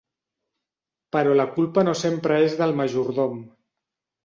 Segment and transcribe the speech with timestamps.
[1.17, 3.41] Però la culpa no sempre és del majordom.